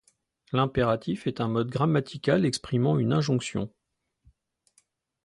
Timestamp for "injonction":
3.13-3.71